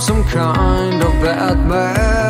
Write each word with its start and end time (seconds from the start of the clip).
some 0.00 0.24
kind 0.24 1.02
of 1.02 1.12
bad 1.20 1.58
man. 1.68 2.29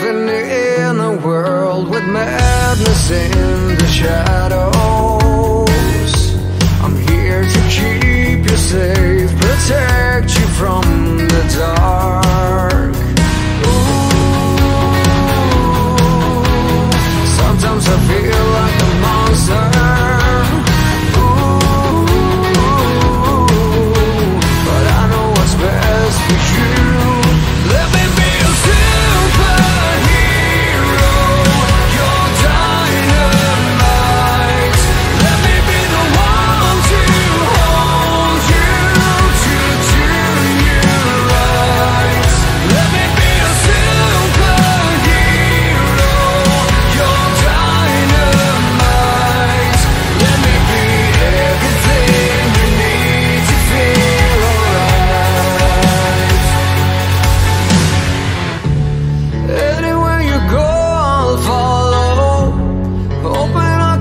living 0.00 0.28
in 0.28 1.00
a 1.00 1.16
world 1.26 1.88
with 1.88 2.04
madness 2.04 3.10
in 3.10 3.76
the 3.78 3.86
shadow. 3.86 4.97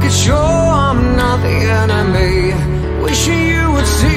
could 0.07 0.16
show 0.16 0.35
I'm 0.35 1.18
not 1.18 1.41
the 1.41 1.57
enemy. 1.84 2.53
Wishing 3.03 3.47
you 3.47 3.72
would 3.73 3.85
see 3.85 4.16